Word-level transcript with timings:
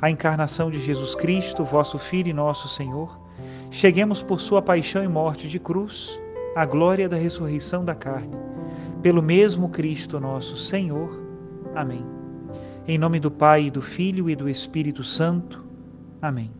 a 0.00 0.10
encarnação 0.10 0.70
de 0.70 0.80
Jesus 0.80 1.14
Cristo, 1.14 1.64
vosso 1.64 1.98
Filho 1.98 2.28
e 2.28 2.32
nosso 2.32 2.68
Senhor, 2.68 3.18
cheguemos 3.70 4.22
por 4.22 4.40
sua 4.40 4.62
paixão 4.62 5.02
e 5.02 5.08
morte 5.08 5.48
de 5.48 5.58
cruz 5.58 6.18
à 6.54 6.64
glória 6.64 7.08
da 7.08 7.16
ressurreição 7.16 7.84
da 7.84 7.94
carne, 7.94 8.36
pelo 9.02 9.20
mesmo 9.20 9.68
Cristo 9.68 10.20
nosso 10.20 10.56
Senhor. 10.56 11.20
Amém. 11.74 12.04
Em 12.86 12.96
nome 12.96 13.18
do 13.18 13.30
Pai, 13.30 13.64
e 13.64 13.70
do 13.70 13.82
Filho 13.82 14.30
e 14.30 14.36
do 14.36 14.48
Espírito 14.48 15.02
Santo. 15.02 15.64
Amém. 16.22 16.50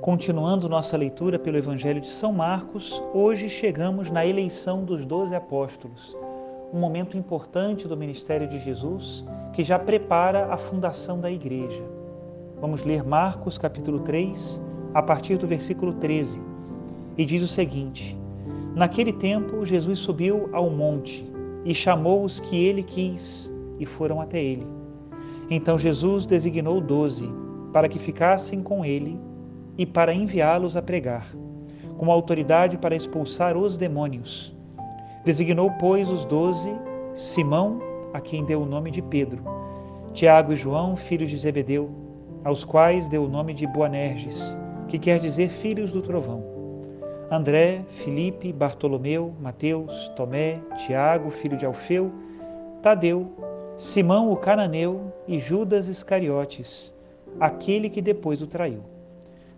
Continuando 0.00 0.68
nossa 0.68 0.96
leitura 0.96 1.38
pelo 1.38 1.58
Evangelho 1.58 2.00
de 2.00 2.10
São 2.10 2.32
Marcos, 2.32 3.02
hoje 3.12 3.48
chegamos 3.48 4.10
na 4.10 4.24
eleição 4.24 4.84
dos 4.84 5.04
doze 5.04 5.34
apóstolos, 5.34 6.16
um 6.72 6.78
momento 6.78 7.16
importante 7.16 7.86
do 7.86 7.96
ministério 7.96 8.48
de 8.48 8.58
Jesus 8.58 9.24
que 9.52 9.62
já 9.62 9.78
prepara 9.78 10.52
a 10.52 10.56
fundação 10.56 11.20
da 11.20 11.30
igreja. 11.30 12.01
Vamos 12.62 12.84
ler 12.84 13.02
Marcos 13.02 13.58
capítulo 13.58 13.98
3, 13.98 14.62
a 14.94 15.02
partir 15.02 15.36
do 15.36 15.48
versículo 15.48 15.94
13. 15.94 16.40
E 17.18 17.24
diz 17.24 17.42
o 17.42 17.48
seguinte: 17.48 18.16
Naquele 18.72 19.12
tempo, 19.12 19.66
Jesus 19.66 19.98
subiu 19.98 20.48
ao 20.52 20.70
monte 20.70 21.28
e 21.64 21.74
chamou 21.74 22.22
os 22.22 22.38
que 22.38 22.64
ele 22.64 22.84
quis, 22.84 23.52
e 23.80 23.84
foram 23.84 24.20
até 24.20 24.40
ele. 24.40 24.64
Então 25.50 25.76
Jesus 25.76 26.24
designou 26.24 26.80
doze 26.80 27.28
para 27.72 27.88
que 27.88 27.98
ficassem 27.98 28.62
com 28.62 28.84
ele 28.84 29.18
e 29.76 29.84
para 29.84 30.14
enviá-los 30.14 30.76
a 30.76 30.82
pregar, 30.82 31.26
com 31.98 32.12
autoridade 32.12 32.78
para 32.78 32.94
expulsar 32.94 33.56
os 33.56 33.76
demônios. 33.76 34.56
Designou, 35.24 35.68
pois, 35.80 36.08
os 36.08 36.24
doze, 36.26 36.70
Simão, 37.12 37.80
a 38.14 38.20
quem 38.20 38.44
deu 38.44 38.62
o 38.62 38.66
nome 38.66 38.92
de 38.92 39.02
Pedro, 39.02 39.42
Tiago 40.14 40.52
e 40.52 40.56
João, 40.56 40.94
filhos 40.94 41.28
de 41.28 41.38
Zebedeu, 41.38 42.01
aos 42.44 42.64
quais 42.64 43.08
deu 43.08 43.24
o 43.24 43.28
nome 43.28 43.54
de 43.54 43.66
Boanerges, 43.66 44.58
que 44.88 44.98
quer 44.98 45.18
dizer 45.18 45.48
filhos 45.48 45.92
do 45.92 46.02
trovão. 46.02 46.44
André, 47.30 47.84
Filipe, 47.88 48.52
Bartolomeu, 48.52 49.32
Mateus, 49.40 50.08
Tomé, 50.16 50.60
Tiago, 50.76 51.30
filho 51.30 51.56
de 51.56 51.64
Alfeu, 51.64 52.12
Tadeu, 52.82 53.32
Simão 53.76 54.30
o 54.30 54.36
cananeu 54.36 55.12
e 55.26 55.38
Judas 55.38 55.88
Iscariotes, 55.88 56.94
aquele 57.40 57.88
que 57.88 58.02
depois 58.02 58.42
o 58.42 58.46
traiu. 58.46 58.82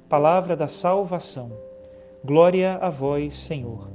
Palavra 0.09 0.55
da 0.55 0.69
salvação. 0.69 1.51
Glória 2.25 2.78
a 2.81 2.91
vós, 2.91 3.37
Senhor. 3.37 3.89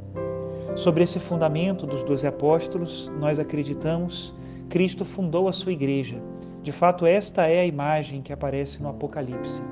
Sobre 0.76 1.04
esse 1.04 1.20
fundamento 1.20 1.88
dos 1.88 2.04
doze 2.04 2.28
apóstolos, 2.28 3.10
nós 3.20 3.40
acreditamos, 3.40 4.34
Cristo 4.70 5.06
fundou 5.06 5.48
a 5.48 5.54
sua 5.54 5.72
igreja 5.72 6.22
de 6.62 6.72
fato, 6.74 7.06
esta 7.06 7.48
é 7.48 7.62
a 7.62 7.66
imagem 7.66 8.22
que 8.22 8.34
aparece 8.34 8.84
no 8.84 8.90
Apocalipse. 8.90 9.64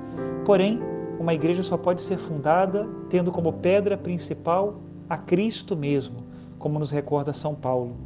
Porém, 0.46 0.80
uma 1.20 1.34
igreja 1.34 1.62
só 1.62 1.78
pode 1.78 2.02
ser 2.02 2.18
fundada 2.18 2.88
tendo 3.10 3.32
como 3.32 3.52
pedra 3.54 3.98
principal 3.98 4.80
a 5.10 5.18
Cristo 5.18 5.76
mesmo, 5.76 6.18
como 6.58 6.80
nos 6.80 6.90
recorda 6.90 7.34
São 7.34 7.54
Paulo. 7.54 7.98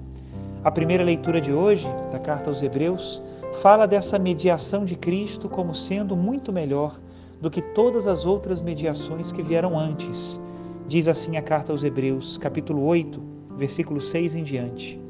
A 0.63 0.71
primeira 0.71 1.03
leitura 1.03 1.39
de 1.39 1.53
hoje, 1.53 1.87
da 2.11 2.17
carta 2.17 2.49
aos 2.49 2.63
Hebreus, 2.63 3.21
fala 3.61 3.85
dessa 3.85 4.17
mediação 4.17 4.83
de 4.83 4.95
Cristo 4.95 5.47
como 5.47 5.75
sendo 5.75 6.15
muito 6.15 6.51
melhor 6.51 6.99
do 7.39 7.49
que 7.49 7.61
todas 7.61 8.07
as 8.07 8.25
outras 8.25 8.61
mediações 8.61 9.31
que 9.31 9.43
vieram 9.43 9.77
antes. 9.77 10.39
Diz 10.87 11.07
assim 11.07 11.37
a 11.37 11.41
carta 11.41 11.71
aos 11.71 11.83
Hebreus, 11.83 12.37
capítulo 12.37 12.83
8, 12.85 13.21
versículo 13.57 14.01
6 14.01 14.35
em 14.35 14.43
diante. 14.43 15.01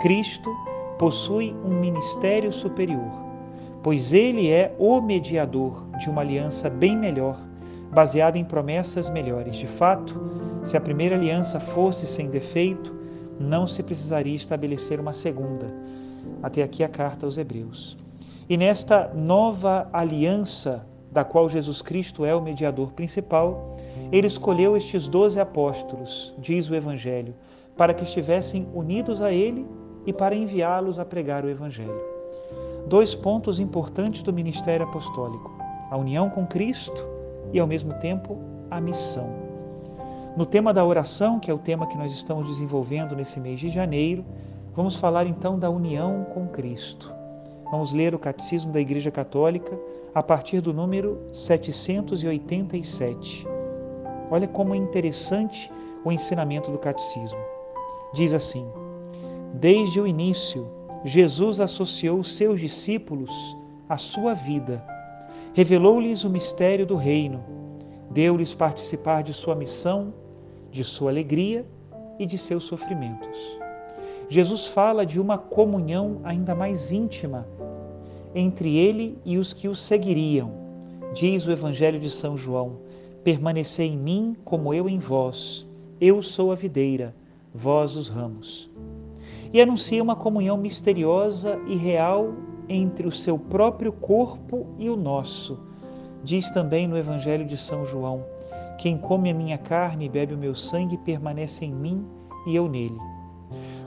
Cristo 0.00 0.50
possui 0.98 1.54
um 1.64 1.80
ministério 1.80 2.52
superior, 2.52 3.10
pois 3.82 4.12
ele 4.12 4.50
é 4.50 4.74
o 4.78 5.00
mediador 5.00 5.86
de 5.98 6.08
uma 6.08 6.22
aliança 6.22 6.70
bem 6.70 6.96
melhor, 6.96 7.38
baseada 7.92 8.38
em 8.38 8.44
promessas 8.44 9.08
melhores. 9.08 9.56
De 9.56 9.66
fato, 9.66 10.20
se 10.62 10.76
a 10.76 10.80
primeira 10.80 11.16
aliança 11.16 11.60
fosse 11.60 12.06
sem 12.06 12.28
defeito, 12.28 12.94
não 13.38 13.66
se 13.66 13.82
precisaria 13.82 14.34
estabelecer 14.34 15.00
uma 15.00 15.12
segunda. 15.12 15.72
Até 16.42 16.62
aqui 16.62 16.82
a 16.82 16.88
carta 16.88 17.26
aos 17.26 17.36
Hebreus. 17.36 17.96
E 18.48 18.56
nesta 18.56 19.12
nova 19.14 19.88
aliança, 19.92 20.86
da 21.10 21.24
qual 21.24 21.48
Jesus 21.48 21.80
Cristo 21.80 22.24
é 22.24 22.34
o 22.34 22.42
mediador 22.42 22.92
principal, 22.92 23.76
ele 24.10 24.26
escolheu 24.26 24.76
estes 24.76 25.08
doze 25.08 25.38
apóstolos, 25.38 26.34
diz 26.38 26.68
o 26.68 26.74
Evangelho, 26.74 27.34
para 27.76 27.94
que 27.94 28.04
estivessem 28.04 28.66
unidos 28.74 29.22
a 29.22 29.32
ele 29.32 29.66
e 30.06 30.12
para 30.12 30.34
enviá-los 30.34 30.98
a 30.98 31.04
pregar 31.04 31.44
o 31.44 31.50
Evangelho. 31.50 32.00
Dois 32.86 33.14
pontos 33.14 33.58
importantes 33.58 34.22
do 34.22 34.32
ministério 34.32 34.86
apostólico: 34.86 35.50
a 35.90 35.96
união 35.96 36.28
com 36.28 36.46
Cristo 36.46 37.06
e, 37.52 37.60
ao 37.60 37.66
mesmo 37.66 37.94
tempo, 37.94 38.38
a 38.70 38.80
missão. 38.80 39.28
No 40.36 40.44
tema 40.44 40.74
da 40.74 40.84
oração, 40.84 41.38
que 41.38 41.50
é 41.50 41.54
o 41.54 41.58
tema 41.58 41.86
que 41.86 41.96
nós 41.96 42.12
estamos 42.12 42.48
desenvolvendo 42.48 43.14
nesse 43.14 43.38
mês 43.38 43.60
de 43.60 43.70
janeiro, 43.70 44.24
vamos 44.74 44.96
falar 44.96 45.26
então 45.26 45.58
da 45.58 45.70
união 45.70 46.26
com 46.34 46.48
Cristo. 46.48 47.12
Vamos 47.70 47.92
ler 47.92 48.14
o 48.14 48.18
Catecismo 48.18 48.72
da 48.72 48.80
Igreja 48.80 49.10
Católica 49.10 49.78
a 50.14 50.22
partir 50.22 50.60
do 50.60 50.74
número 50.74 51.18
787. 51.32 53.46
Olha 54.30 54.48
como 54.48 54.74
é 54.74 54.76
interessante 54.76 55.70
o 56.04 56.12
ensinamento 56.12 56.70
do 56.70 56.78
Catecismo. 56.78 57.40
Diz 58.12 58.34
assim: 58.34 58.66
Desde 59.60 60.00
o 60.00 60.06
início, 60.06 60.66
Jesus 61.04 61.60
associou 61.60 62.24
seus 62.24 62.58
discípulos 62.58 63.30
à 63.88 63.96
sua 63.96 64.34
vida, 64.34 64.84
revelou-lhes 65.54 66.24
o 66.24 66.28
mistério 66.28 66.84
do 66.84 66.96
reino, 66.96 67.42
deu-lhes 68.10 68.52
participar 68.52 69.22
de 69.22 69.32
sua 69.32 69.54
missão, 69.54 70.12
de 70.72 70.82
sua 70.82 71.12
alegria 71.12 71.64
e 72.18 72.26
de 72.26 72.36
seus 72.36 72.64
sofrimentos. 72.64 73.38
Jesus 74.28 74.66
fala 74.66 75.06
de 75.06 75.20
uma 75.20 75.38
comunhão 75.38 76.20
ainda 76.24 76.52
mais 76.52 76.90
íntima 76.90 77.46
entre 78.34 78.76
ele 78.76 79.16
e 79.24 79.38
os 79.38 79.52
que 79.52 79.68
o 79.68 79.76
seguiriam. 79.76 80.50
Diz 81.14 81.46
o 81.46 81.52
Evangelho 81.52 82.00
de 82.00 82.10
São 82.10 82.36
João: 82.36 82.80
Permanecei 83.22 83.86
em 83.86 83.96
mim 83.96 84.36
como 84.44 84.74
eu 84.74 84.88
em 84.88 84.98
vós. 84.98 85.64
Eu 86.00 86.22
sou 86.22 86.50
a 86.50 86.56
videira, 86.56 87.14
vós 87.54 87.94
os 87.94 88.08
ramos 88.08 88.68
e 89.54 89.62
anuncia 89.62 90.02
uma 90.02 90.14
comunhão 90.14 90.58
misteriosa 90.58 91.58
e 91.66 91.74
real 91.74 92.34
entre 92.68 93.06
o 93.06 93.12
seu 93.12 93.38
próprio 93.38 93.92
corpo 93.92 94.66
e 94.78 94.90
o 94.90 94.96
nosso, 94.96 95.58
Diz 96.24 96.50
também 96.50 96.88
no 96.88 96.96
Evangelho 96.96 97.44
de 97.44 97.58
São 97.58 97.84
João: 97.84 98.24
Quem 98.78 98.96
come 98.96 99.30
a 99.30 99.34
minha 99.34 99.58
carne 99.58 100.06
e 100.06 100.08
bebe 100.08 100.32
o 100.32 100.38
meu 100.38 100.54
sangue 100.54 100.96
permanece 100.96 101.66
em 101.66 101.72
mim 101.74 102.02
e 102.46 102.56
eu 102.56 102.66
nele. 102.66 102.98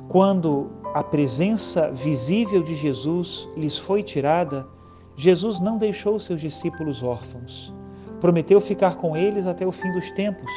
Quando 0.08 0.70
a 0.94 1.04
presença 1.04 1.90
visível 1.92 2.62
de 2.62 2.76
Jesus 2.76 3.50
lhes 3.58 3.76
foi 3.76 4.04
tirada, 4.04 4.68
Jesus 5.16 5.60
não 5.60 5.80
deixou 5.80 6.20
seus 6.20 6.40
discípulos 6.40 7.02
órfãos. 7.02 7.74
Prometeu 8.22 8.62
ficar 8.62 8.98
com 8.98 9.18
eles 9.18 9.48
até 9.48 9.66
o 9.66 9.72
fim 9.72 9.92
dos 9.94 10.12
tempos. 10.12 10.52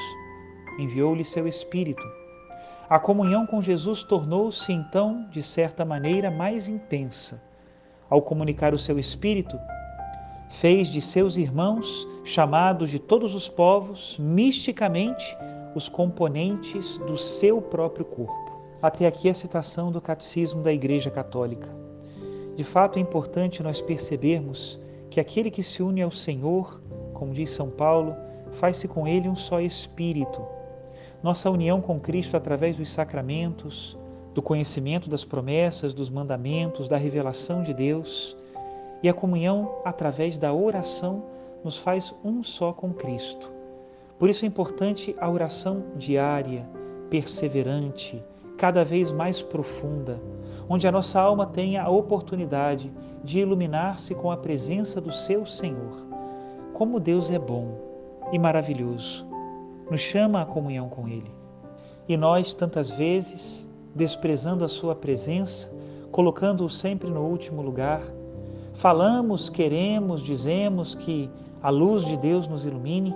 Enviou-lhes 0.78 1.28
seu 1.28 1.48
Espírito. 1.48 2.02
A 2.90 2.98
comunhão 2.98 3.46
com 3.46 3.62
Jesus 3.62 4.02
tornou-se 4.02 4.72
então, 4.72 5.24
de 5.30 5.44
certa 5.44 5.84
maneira, 5.84 6.28
mais 6.28 6.68
intensa. 6.68 7.40
Ao 8.08 8.20
comunicar 8.20 8.74
o 8.74 8.78
seu 8.80 8.98
Espírito, 8.98 9.56
fez 10.48 10.88
de 10.88 11.00
seus 11.00 11.36
irmãos, 11.36 12.08
chamados 12.24 12.90
de 12.90 12.98
todos 12.98 13.32
os 13.32 13.48
povos, 13.48 14.18
misticamente, 14.18 15.38
os 15.72 15.88
componentes 15.88 16.98
do 16.98 17.16
seu 17.16 17.62
próprio 17.62 18.04
corpo. 18.04 18.60
Até 18.82 19.06
aqui 19.06 19.28
a 19.28 19.34
citação 19.34 19.92
do 19.92 20.00
Catecismo 20.00 20.60
da 20.60 20.72
Igreja 20.72 21.12
Católica. 21.12 21.68
De 22.56 22.64
fato, 22.64 22.98
é 22.98 23.02
importante 23.02 23.62
nós 23.62 23.80
percebermos 23.80 24.80
que 25.08 25.20
aquele 25.20 25.48
que 25.48 25.62
se 25.62 25.80
une 25.80 26.02
ao 26.02 26.10
Senhor, 26.10 26.82
como 27.14 27.32
diz 27.32 27.50
São 27.50 27.70
Paulo, 27.70 28.16
faz-se 28.50 28.88
com 28.88 29.06
ele 29.06 29.28
um 29.28 29.36
só 29.36 29.60
espírito. 29.60 30.44
Nossa 31.22 31.50
união 31.50 31.80
com 31.80 32.00
Cristo 32.00 32.36
através 32.36 32.76
dos 32.76 32.90
sacramentos, 32.90 33.96
do 34.32 34.40
conhecimento 34.40 35.10
das 35.10 35.24
promessas, 35.24 35.92
dos 35.92 36.08
mandamentos, 36.08 36.88
da 36.88 36.96
revelação 36.96 37.62
de 37.62 37.74
Deus, 37.74 38.36
e 39.02 39.08
a 39.08 39.14
comunhão 39.14 39.80
através 39.84 40.38
da 40.38 40.52
oração 40.52 41.22
nos 41.62 41.76
faz 41.76 42.14
um 42.24 42.42
só 42.42 42.72
com 42.72 42.92
Cristo. 42.92 43.50
Por 44.18 44.30
isso 44.30 44.44
é 44.44 44.48
importante 44.48 45.14
a 45.18 45.28
oração 45.28 45.84
diária, 45.96 46.66
perseverante, 47.10 48.22
cada 48.56 48.84
vez 48.84 49.10
mais 49.10 49.42
profunda, 49.42 50.20
onde 50.68 50.86
a 50.86 50.92
nossa 50.92 51.20
alma 51.20 51.46
tenha 51.46 51.82
a 51.82 51.90
oportunidade 51.90 52.92
de 53.24 53.40
iluminar-se 53.40 54.14
com 54.14 54.30
a 54.30 54.36
presença 54.36 55.00
do 55.00 55.12
seu 55.12 55.44
Senhor. 55.44 56.06
Como 56.72 57.00
Deus 57.00 57.30
é 57.30 57.38
bom 57.38 57.78
e 58.32 58.38
maravilhoso, 58.38 59.26
nos 59.90 60.00
chama 60.00 60.40
à 60.40 60.46
comunhão 60.46 60.88
com 60.88 61.08
Ele. 61.08 61.30
E 62.08 62.16
nós, 62.16 62.54
tantas 62.54 62.90
vezes, 62.90 63.68
desprezando 63.94 64.64
a 64.64 64.68
Sua 64.68 64.94
presença, 64.94 65.70
colocando-o 66.10 66.70
sempre 66.70 67.10
no 67.10 67.22
último 67.22 67.62
lugar, 67.62 68.02
falamos, 68.74 69.48
queremos, 69.48 70.22
dizemos 70.22 70.94
que 70.94 71.30
a 71.62 71.70
luz 71.70 72.04
de 72.04 72.16
Deus 72.16 72.48
nos 72.48 72.64
ilumine, 72.64 73.14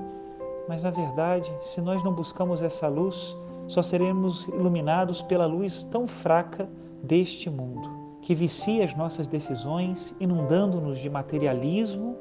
mas 0.69 0.83
na 0.83 0.91
verdade, 0.91 1.53
se 1.61 1.81
nós 1.81 2.03
não 2.03 2.13
buscamos 2.13 2.63
essa 2.63 2.89
luz, 2.89 3.37
só 3.67 3.83
seremos 3.83 4.47
iluminados 4.49 5.23
pela 5.23 5.47
luz 5.47 5.85
tão 5.85 6.07
fraca 6.07 6.69
deste 7.03 7.49
mundo, 7.49 7.89
que 8.21 8.35
vicia 8.35 8.85
as 8.85 8.95
nossas 8.95 9.29
decisões, 9.29 10.15
inundando-nos 10.21 10.99
de 10.99 11.09
materialismo 11.09 12.17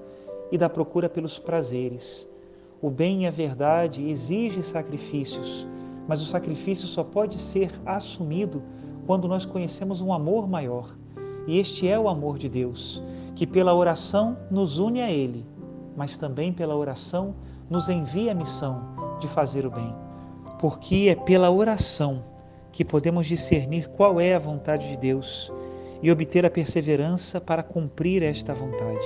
e 0.51 0.57
da 0.57 0.69
procura 0.69 1.09
pelos 1.09 1.39
prazeres. 1.39 2.29
O 2.83 2.91
bem 2.91 3.23
e 3.23 3.27
a 3.27 3.31
verdade 3.31 4.07
exigem 4.07 4.61
sacrifícios, 4.61 5.67
mas 6.07 6.21
o 6.21 6.25
sacrifício 6.25 6.87
só 6.87 7.03
pode 7.03 7.39
ser 7.39 7.71
assumido 7.83 8.61
quando 9.07 9.27
nós 9.27 9.43
conhecemos 9.43 10.01
um 10.01 10.13
amor 10.13 10.47
maior. 10.47 10.95
E 11.47 11.57
este 11.57 11.87
é 11.87 11.97
o 11.97 12.07
amor 12.07 12.37
de 12.37 12.47
Deus, 12.47 13.01
que 13.35 13.47
pela 13.47 13.73
oração 13.73 14.37
nos 14.51 14.77
une 14.77 15.01
a 15.01 15.09
Ele, 15.09 15.43
mas 15.97 16.15
também 16.15 16.53
pela 16.53 16.75
oração 16.75 17.33
nos 17.67 17.89
envia 17.89 18.33
a 18.33 18.35
missão 18.35 18.83
de 19.19 19.27
fazer 19.27 19.65
o 19.65 19.71
bem 19.71 20.03
porque 20.63 21.07
é 21.09 21.15
pela 21.15 21.51
oração 21.51 22.23
que 22.71 22.85
podemos 22.85 23.27
discernir 23.27 23.89
qual 23.89 24.17
é 24.17 24.33
a 24.33 24.39
vontade 24.39 24.87
de 24.87 24.95
Deus 24.95 25.51
e 26.01 26.09
obter 26.09 26.45
a 26.45 26.49
perseverança 26.49 27.41
para 27.41 27.61
cumprir 27.61 28.23
esta 28.23 28.53
vontade. 28.53 29.05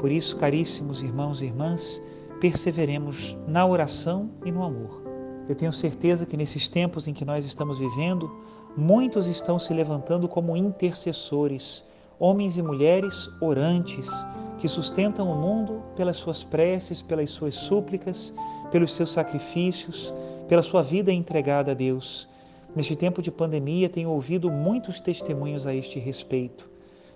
Por 0.00 0.10
isso, 0.10 0.36
caríssimos 0.36 1.00
irmãos 1.00 1.40
e 1.40 1.44
irmãs, 1.44 2.02
perseveremos 2.42 3.36
na 3.46 3.64
oração 3.64 4.28
e 4.44 4.50
no 4.50 4.64
amor. 4.64 5.00
Eu 5.48 5.54
tenho 5.54 5.72
certeza 5.72 6.26
que 6.26 6.36
nesses 6.36 6.68
tempos 6.68 7.06
em 7.06 7.14
que 7.14 7.24
nós 7.24 7.44
estamos 7.44 7.78
vivendo, 7.78 8.28
muitos 8.76 9.28
estão 9.28 9.60
se 9.60 9.72
levantando 9.72 10.26
como 10.26 10.56
intercessores, 10.56 11.84
homens 12.18 12.56
e 12.56 12.62
mulheres 12.62 13.30
orantes, 13.40 14.10
que 14.58 14.66
sustentam 14.66 15.30
o 15.30 15.36
mundo 15.36 15.84
pelas 15.94 16.16
suas 16.16 16.42
preces, 16.42 17.00
pelas 17.00 17.30
suas 17.30 17.54
súplicas, 17.54 18.34
pelos 18.72 18.92
seus 18.92 19.12
sacrifícios, 19.12 20.12
pela 20.48 20.64
sua 20.64 20.82
vida 20.82 21.12
entregada 21.12 21.70
a 21.70 21.74
Deus. 21.74 22.28
Neste 22.74 22.96
tempo 22.96 23.22
de 23.22 23.30
pandemia, 23.30 23.88
tenho 23.88 24.10
ouvido 24.10 24.50
muitos 24.50 24.98
testemunhos 24.98 25.64
a 25.64 25.72
este 25.72 26.00
respeito. 26.00 26.68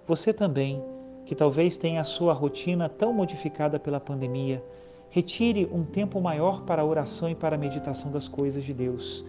Você 0.06 0.32
também, 0.32 0.80
que 1.24 1.34
talvez 1.34 1.76
tenha 1.76 2.00
a 2.00 2.04
sua 2.04 2.32
rotina 2.32 2.88
tão 2.88 3.12
modificada 3.12 3.76
pela 3.80 3.98
pandemia, 3.98 4.62
retire 5.10 5.68
um 5.72 5.84
tempo 5.84 6.20
maior 6.20 6.62
para 6.62 6.82
a 6.82 6.84
oração 6.84 7.28
e 7.28 7.34
para 7.34 7.56
a 7.56 7.58
meditação 7.58 8.10
das 8.10 8.28
coisas 8.28 8.64
de 8.64 8.74
Deus. 8.74 9.24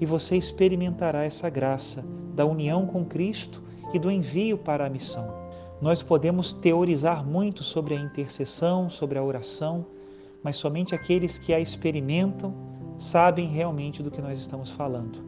E 0.00 0.06
você 0.06 0.36
experimentará 0.36 1.24
essa 1.24 1.48
graça 1.48 2.04
da 2.34 2.44
união 2.44 2.86
com 2.86 3.04
Cristo 3.04 3.62
e 3.92 3.98
do 3.98 4.10
envio 4.10 4.58
para 4.58 4.86
a 4.86 4.90
missão. 4.90 5.32
Nós 5.80 6.02
podemos 6.02 6.52
teorizar 6.52 7.24
muito 7.24 7.62
sobre 7.62 7.94
a 7.94 8.00
intercessão, 8.00 8.88
sobre 8.88 9.18
a 9.18 9.22
oração, 9.22 9.86
mas 10.42 10.56
somente 10.56 10.94
aqueles 10.94 11.38
que 11.38 11.52
a 11.52 11.60
experimentam 11.60 12.54
sabem 12.98 13.48
realmente 13.48 14.02
do 14.02 14.10
que 14.10 14.22
nós 14.22 14.38
estamos 14.38 14.70
falando. 14.70 15.18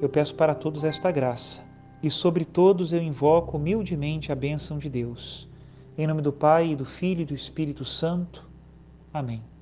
Eu 0.00 0.08
peço 0.08 0.34
para 0.34 0.54
todos 0.54 0.84
esta 0.84 1.10
graça 1.10 1.60
e 2.02 2.10
sobre 2.10 2.44
todos 2.44 2.92
eu 2.92 3.02
invoco 3.02 3.56
humildemente 3.56 4.30
a 4.30 4.34
bênção 4.34 4.78
de 4.78 4.88
Deus. 4.88 5.48
Em 5.96 6.06
nome 6.06 6.20
do 6.20 6.32
Pai, 6.32 6.72
e 6.72 6.76
do 6.76 6.84
Filho 6.84 7.22
e 7.22 7.24
do 7.24 7.34
Espírito 7.34 7.84
Santo. 7.84 8.45
Amém. 9.16 9.55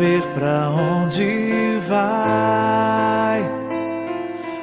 Saber 0.00 0.22
para 0.34 0.70
onde 0.70 1.78
vai, 1.86 3.44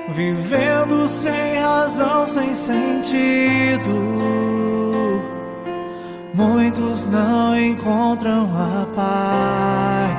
vivendo 0.09 1.07
sem 1.07 1.59
razão, 1.59 2.25
sem 2.25 2.55
sentido. 2.55 3.93
Muitos 6.33 7.05
não 7.05 7.55
encontram 7.55 8.49
a 8.51 8.87
paz. 8.95 10.16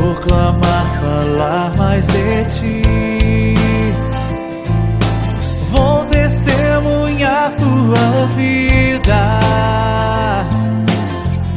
proclamar, 0.00 0.20
clamar, 0.24 1.00
falar 1.00 1.76
mais 1.76 2.06
de 2.06 2.44
ti. 2.46 3.54
Vou 5.70 6.04
testemunhar 6.06 7.52
tua 7.56 8.26
vida. 8.34 9.40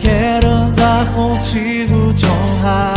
Quero 0.01 0.47
andar 0.47 1.07
contigo, 1.13 2.13
te 2.13 2.25
honrar. 2.25 2.92